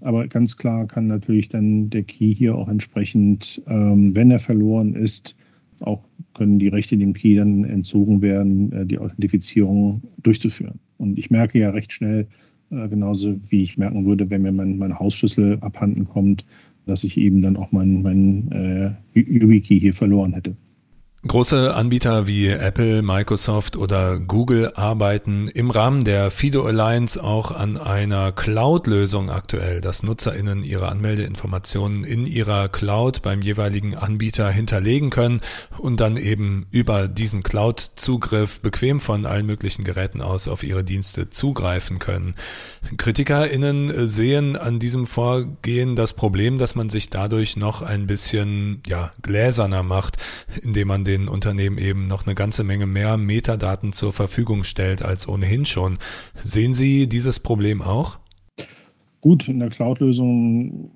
Aber 0.00 0.26
ganz 0.28 0.56
klar 0.56 0.86
kann 0.86 1.06
natürlich 1.06 1.48
dann 1.48 1.90
der 1.90 2.02
Key 2.02 2.34
hier 2.34 2.54
auch 2.54 2.68
entsprechend, 2.68 3.62
ähm, 3.66 4.14
wenn 4.16 4.30
er 4.30 4.38
verloren 4.38 4.94
ist, 4.94 5.36
auch 5.82 6.02
können 6.34 6.58
die 6.58 6.68
Rechte 6.68 6.96
dem 6.96 7.12
Key 7.12 7.36
dann 7.36 7.64
entzogen 7.64 8.22
werden, 8.22 8.72
äh, 8.72 8.86
die 8.86 8.98
Authentifizierung 8.98 10.02
durchzuführen. 10.22 10.78
Und 10.98 11.18
ich 11.18 11.30
merke 11.30 11.58
ja 11.58 11.70
recht 11.70 11.92
schnell, 11.92 12.26
äh, 12.70 12.88
genauso 12.88 13.36
wie 13.48 13.62
ich 13.62 13.78
merken 13.78 14.04
würde, 14.06 14.28
wenn 14.30 14.42
mir 14.42 14.52
mein, 14.52 14.78
mein 14.78 14.98
Hausschlüssel 14.98 15.58
abhanden 15.60 16.06
kommt, 16.06 16.44
dass 16.86 17.04
ich 17.04 17.16
eben 17.16 17.42
dann 17.42 17.56
auch 17.56 17.72
meinen 17.72 18.02
mein, 18.02 18.50
äh, 18.52 18.90
YubiKey 19.14 19.80
hier 19.80 19.92
verloren 19.92 20.32
hätte. 20.32 20.56
Große 21.28 21.74
Anbieter 21.74 22.26
wie 22.26 22.48
Apple, 22.48 23.02
Microsoft 23.02 23.76
oder 23.76 24.18
Google 24.18 24.72
arbeiten 24.74 25.48
im 25.48 25.70
Rahmen 25.70 26.06
der 26.06 26.30
FIDO 26.30 26.64
Alliance 26.64 27.22
auch 27.22 27.50
an 27.50 27.76
einer 27.76 28.32
Cloud-Lösung 28.32 29.28
aktuell, 29.28 29.82
dass 29.82 30.02
NutzerInnen 30.02 30.64
ihre 30.64 30.88
Anmeldeinformationen 30.88 32.04
in 32.04 32.24
ihrer 32.24 32.70
Cloud 32.70 33.20
beim 33.20 33.42
jeweiligen 33.42 33.94
Anbieter 33.94 34.50
hinterlegen 34.50 35.10
können 35.10 35.42
und 35.76 36.00
dann 36.00 36.16
eben 36.16 36.66
über 36.70 37.06
diesen 37.06 37.42
Cloud-Zugriff 37.42 38.60
bequem 38.60 38.98
von 38.98 39.26
allen 39.26 39.44
möglichen 39.44 39.84
Geräten 39.84 40.22
aus 40.22 40.48
auf 40.48 40.62
ihre 40.62 40.84
Dienste 40.84 41.28
zugreifen 41.28 41.98
können. 41.98 42.34
KritikerInnen 42.96 44.08
sehen 44.08 44.56
an 44.56 44.78
diesem 44.78 45.06
Vorgehen 45.06 45.96
das 45.96 46.14
Problem, 46.14 46.56
dass 46.56 46.74
man 46.74 46.88
sich 46.88 47.10
dadurch 47.10 47.58
noch 47.58 47.82
ein 47.82 48.06
bisschen, 48.06 48.80
ja, 48.86 49.12
gläserner 49.20 49.82
macht, 49.82 50.16
indem 50.62 50.88
man 50.88 51.09
den 51.10 51.28
Unternehmen 51.28 51.78
eben 51.78 52.06
noch 52.06 52.26
eine 52.26 52.36
ganze 52.36 52.62
Menge 52.62 52.86
mehr 52.86 53.16
Metadaten 53.16 53.92
zur 53.92 54.12
Verfügung 54.12 54.62
stellt 54.62 55.02
als 55.02 55.28
ohnehin 55.28 55.66
schon. 55.66 55.98
Sehen 56.34 56.72
Sie 56.72 57.08
dieses 57.08 57.40
Problem 57.40 57.82
auch? 57.82 58.18
Gut, 59.20 59.48
in 59.48 59.58
der 59.58 59.70
Cloud-Lösung 59.70 60.90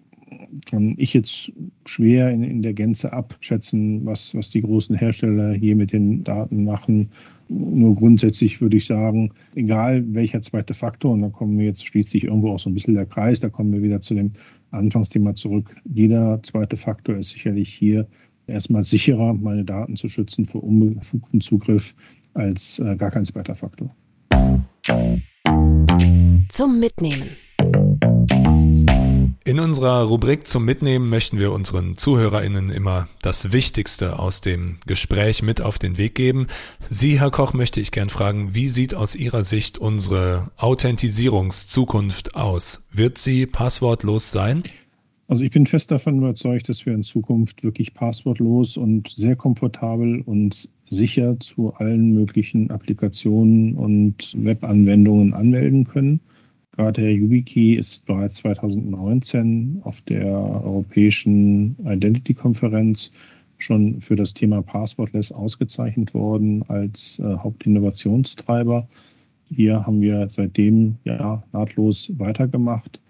kann 0.67 0.95
ich 0.99 1.15
jetzt 1.15 1.53
schwer 1.85 2.31
in, 2.31 2.45
in, 2.45 2.63
der 2.63 2.75
Gänze 2.75 3.13
abschätzen, 3.13 4.05
was, 4.07 4.35
was 4.35 4.51
die 4.51 4.63
großen 4.63 4.97
Hersteller 4.97 5.53
hier 5.53 5.75
mit 5.75 5.93
den 5.93 6.23
Daten 6.23 6.65
machen. 6.65 7.11
Nur 7.49 7.97
grundsätzlich 7.97 8.61
würde 8.61 8.77
ich 8.77 8.87
sagen, 8.87 9.33
egal 9.57 10.05
welcher 10.15 10.41
zweite 10.43 10.75
Faktor, 10.75 11.13
und 11.13 11.23
da 11.23 11.29
kommen 11.29 11.59
wir 11.59 11.67
jetzt, 11.67 11.87
schließt 11.87 12.11
sich 12.11 12.25
irgendwo 12.25 12.53
auch 12.53 12.59
so 12.59 12.71
ein 12.71 12.75
bisschen 12.75 12.95
der 12.95 13.07
Kreis, 13.07 13.41
da 13.41 13.49
kommen 13.49 13.73
wir 13.73 13.83
wieder 13.83 14.01
zu 14.01 14.15
dem 14.15 14.33
Anfangsthema 14.71 15.35
zurück. 15.35 15.75
Jeder 15.93 16.41
zweite 16.43 16.77
Faktor 16.77 17.17
ist 17.17 17.31
sicherlich 17.31 17.69
hier 17.69 18.07
erstmal 18.47 18.85
sicherer, 18.85 19.35
meine 19.35 19.65
Daten 19.65 19.97
zu 19.97 20.09
schützen 20.09 20.47
vor 20.47 20.63
unbefugten 20.63 21.41
Zugriff 21.41 21.95
als 22.35 22.79
äh, 22.79 22.97
gar 22.97 23.11
kein 23.11 23.25
zweiter 23.25 23.55
Faktor. 23.55 23.95
Zum 26.49 26.79
Mitnehmen. 26.79 27.29
In 29.47 29.61
unserer 29.61 30.05
Rubrik 30.05 30.47
zum 30.47 30.65
Mitnehmen 30.65 31.11
möchten 31.11 31.39
wir 31.39 31.53
unseren 31.53 31.99
ZuhörerInnen 31.99 32.71
immer 32.71 33.09
das 33.21 33.53
Wichtigste 33.53 34.19
aus 34.19 34.41
dem 34.41 34.79
Gespräch 34.87 35.43
mit 35.43 35.61
auf 35.61 35.79
den 35.79 35.99
Weg 35.99 36.15
geben. 36.15 36.47
Sie, 36.89 37.21
Herr 37.21 37.31
Koch, 37.31 37.53
möchte 37.53 37.79
ich 37.79 37.93
gern 37.93 38.09
fragen, 38.09 38.55
wie 38.55 38.69
sieht 38.69 38.95
aus 38.95 39.15
Ihrer 39.15 39.45
Sicht 39.45 39.77
unsere 39.77 40.51
Authentisierungszukunft 40.57 42.37
aus? 42.37 42.85
Wird 42.91 43.19
sie 43.19 43.47
passwortlos 43.47 44.31
sein? 44.31 44.63
Also 45.27 45.43
ich 45.45 45.51
bin 45.51 45.65
fest 45.65 45.91
davon 45.91 46.19
überzeugt, 46.19 46.69
dass 46.69 46.85
wir 46.85 46.93
in 46.93 47.03
Zukunft 47.03 47.63
wirklich 47.65 47.95
passwortlos 47.95 48.77
und 48.77 49.09
sehr 49.09 49.37
komfortabel 49.37 50.21
und 50.21 50.69
sicher 50.91 51.41
zu 51.41 51.73
allen 51.75 52.13
möglichen 52.13 52.71
Applikationen 52.71 53.75
und 53.75 54.35
Webanwendungen 54.37 55.33
anmelden 55.33 55.85
können. 55.85 56.21
Gerade 56.73 57.03
der 57.03 57.13
YubiKey 57.15 57.75
ist 57.75 58.05
bereits 58.05 58.37
2019 58.37 59.81
auf 59.85 60.03
der 60.03 60.27
Europäischen 60.27 61.77
Identity-Konferenz 61.87 63.11
schon 63.57 64.01
für 64.01 64.17
das 64.17 64.35
Thema 64.35 64.61
Passwortless 64.61 65.33
ausgezeichnet 65.33 66.13
worden 66.13 66.65
als 66.69 67.19
äh, 67.21 67.23
Hauptinnovationstreiber. 67.23 68.89
Hier 69.49 69.87
haben 69.87 70.01
wir 70.01 70.29
seitdem 70.29 70.97
ja 71.05 71.43
nahtlos 71.53 72.11
weitergemacht 72.19 73.01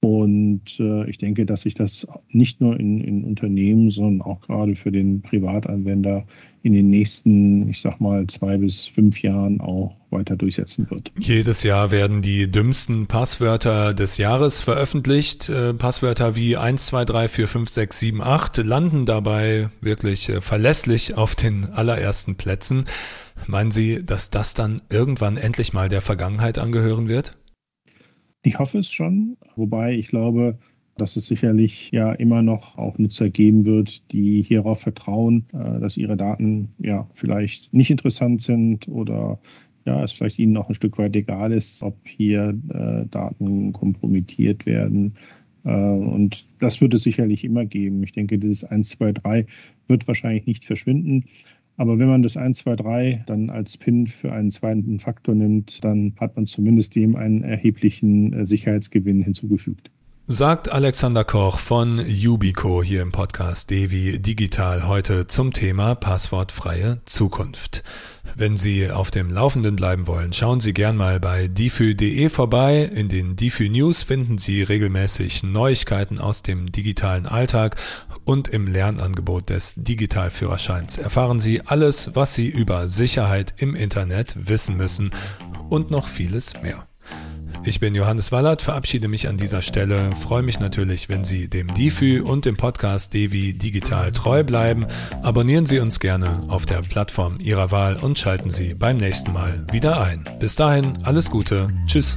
und 0.00 0.78
äh, 0.78 1.10
ich 1.10 1.18
denke, 1.18 1.44
dass 1.44 1.62
sich 1.62 1.74
das 1.74 2.06
nicht 2.30 2.60
nur 2.60 2.78
in, 2.78 3.00
in 3.00 3.24
Unternehmen, 3.24 3.90
sondern 3.90 4.22
auch 4.22 4.40
gerade 4.42 4.76
für 4.76 4.92
den 4.92 5.22
Privatanwender 5.22 6.24
in 6.62 6.72
den 6.72 6.88
nächsten, 6.88 7.68
ich 7.68 7.80
sag 7.80 8.00
mal, 8.00 8.26
zwei 8.28 8.58
bis 8.58 8.86
fünf 8.86 9.20
Jahren 9.22 9.60
auch 9.60 9.96
weiter 10.10 10.36
durchsetzen 10.36 10.88
wird. 10.88 11.10
Jedes 11.18 11.64
Jahr 11.64 11.90
werden 11.90 12.22
die 12.22 12.48
dümmsten 12.50 13.08
Passwörter 13.08 13.92
des 13.92 14.18
Jahres 14.18 14.60
veröffentlicht. 14.60 15.48
Äh, 15.48 15.74
Passwörter 15.74 16.36
wie 16.36 16.56
1, 16.56 16.86
2, 16.86 17.04
3, 17.04 17.28
4, 17.28 17.48
5, 17.48 17.68
6, 17.68 17.98
7, 17.98 18.22
8 18.22 18.56
landen 18.58 19.04
dabei 19.04 19.70
wirklich 19.80 20.28
äh, 20.28 20.40
verlässlich 20.40 21.16
auf 21.16 21.34
den 21.34 21.64
allerersten 21.64 22.36
Plätzen. 22.36 22.84
Meinen 23.48 23.72
Sie, 23.72 24.04
dass 24.04 24.30
das 24.30 24.54
dann 24.54 24.80
irgendwann 24.90 25.36
endlich 25.36 25.72
mal 25.72 25.88
der 25.88 26.02
Vergangenheit 26.02 26.58
angehören 26.58 27.08
wird? 27.08 27.36
Ich 28.42 28.58
hoffe 28.58 28.78
es 28.78 28.90
schon, 28.90 29.36
wobei 29.56 29.94
ich 29.94 30.08
glaube, 30.08 30.58
dass 30.96 31.16
es 31.16 31.26
sicherlich 31.26 31.90
ja 31.92 32.12
immer 32.12 32.42
noch 32.42 32.76
auch 32.76 32.98
Nutzer 32.98 33.30
geben 33.30 33.66
wird, 33.66 34.10
die 34.12 34.42
hierauf 34.42 34.80
vertrauen, 34.80 35.46
äh, 35.52 35.80
dass 35.80 35.96
ihre 35.96 36.16
Daten 36.16 36.68
ja 36.78 37.08
vielleicht 37.14 37.72
nicht 37.72 37.90
interessant 37.90 38.42
sind 38.42 38.88
oder 38.88 39.38
ja, 39.86 40.02
es 40.02 40.12
vielleicht 40.12 40.38
ihnen 40.38 40.52
noch 40.52 40.68
ein 40.68 40.74
Stück 40.74 40.98
weit 40.98 41.16
egal 41.16 41.52
ist, 41.52 41.82
ob 41.82 41.96
hier 42.06 42.54
äh, 42.68 43.06
Daten 43.06 43.72
kompromittiert 43.72 44.66
werden. 44.66 45.14
Äh, 45.64 45.70
und 45.70 46.46
das 46.58 46.80
wird 46.80 46.94
es 46.94 47.02
sicherlich 47.02 47.44
immer 47.44 47.64
geben. 47.64 48.02
Ich 48.02 48.12
denke, 48.12 48.38
dieses 48.38 48.64
1, 48.64 48.90
2, 48.90 49.12
3 49.12 49.46
wird 49.86 50.06
wahrscheinlich 50.06 50.46
nicht 50.46 50.64
verschwinden. 50.64 51.24
Aber 51.78 52.00
wenn 52.00 52.08
man 52.08 52.22
das 52.22 52.36
1, 52.36 52.58
2, 52.58 52.74
3 52.76 53.24
dann 53.26 53.50
als 53.50 53.78
PIN 53.78 54.08
für 54.08 54.32
einen 54.32 54.50
zweiten 54.50 54.98
Faktor 54.98 55.36
nimmt, 55.36 55.84
dann 55.84 56.12
hat 56.18 56.34
man 56.34 56.44
zumindest 56.44 56.96
dem 56.96 57.14
einen 57.14 57.44
erheblichen 57.44 58.32
äh, 58.32 58.46
Sicherheitsgewinn 58.46 59.22
hinzugefügt. 59.22 59.92
Sagt 60.30 60.70
Alexander 60.70 61.24
Koch 61.24 61.58
von 61.58 61.98
Yubico 62.06 62.82
hier 62.82 63.00
im 63.00 63.12
Podcast 63.12 63.70
Devi 63.70 64.18
Digital 64.18 64.86
heute 64.86 65.26
zum 65.26 65.54
Thema 65.54 65.94
passwortfreie 65.94 67.00
Zukunft. 67.06 67.82
Wenn 68.34 68.58
Sie 68.58 68.90
auf 68.90 69.10
dem 69.10 69.30
Laufenden 69.30 69.76
bleiben 69.76 70.06
wollen, 70.06 70.34
schauen 70.34 70.60
Sie 70.60 70.74
gern 70.74 70.98
mal 70.98 71.18
bei 71.18 71.48
difü.de 71.48 72.28
vorbei. 72.28 72.90
In 72.94 73.08
den 73.08 73.36
Difü 73.36 73.70
News 73.70 74.02
finden 74.02 74.36
Sie 74.36 74.62
regelmäßig 74.62 75.44
Neuigkeiten 75.44 76.18
aus 76.18 76.42
dem 76.42 76.72
digitalen 76.72 77.24
Alltag 77.24 77.76
und 78.26 78.48
im 78.48 78.66
Lernangebot 78.66 79.48
des 79.48 79.76
Digitalführerscheins 79.78 80.98
erfahren 80.98 81.40
Sie 81.40 81.62
alles, 81.62 82.10
was 82.16 82.34
Sie 82.34 82.48
über 82.48 82.88
Sicherheit 82.88 83.54
im 83.56 83.74
Internet 83.74 84.34
wissen 84.46 84.76
müssen 84.76 85.10
und 85.70 85.90
noch 85.90 86.06
vieles 86.06 86.52
mehr. 86.60 86.86
Ich 87.64 87.80
bin 87.80 87.94
Johannes 87.94 88.32
Wallert, 88.32 88.62
verabschiede 88.62 89.08
mich 89.08 89.28
an 89.28 89.36
dieser 89.36 89.62
Stelle, 89.62 90.14
freue 90.16 90.42
mich 90.42 90.58
natürlich, 90.60 91.08
wenn 91.08 91.24
Sie 91.24 91.48
dem 91.48 91.72
DIFÜ 91.74 92.22
und 92.22 92.44
dem 92.44 92.56
Podcast 92.56 93.12
Devi 93.12 93.52
digital 93.52 94.12
treu 94.12 94.42
bleiben. 94.44 94.86
Abonnieren 95.22 95.66
Sie 95.66 95.78
uns 95.78 96.00
gerne 96.00 96.44
auf 96.48 96.64
der 96.66 96.82
Plattform 96.82 97.38
Ihrer 97.40 97.70
Wahl 97.70 97.96
und 97.96 98.18
schalten 98.18 98.50
Sie 98.50 98.74
beim 98.74 98.96
nächsten 98.96 99.32
Mal 99.32 99.66
wieder 99.70 100.00
ein. 100.00 100.24
Bis 100.40 100.56
dahin, 100.56 100.98
alles 101.04 101.30
Gute, 101.30 101.68
tschüss. 101.86 102.16